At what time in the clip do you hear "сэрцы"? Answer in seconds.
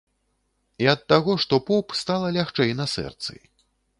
2.97-3.39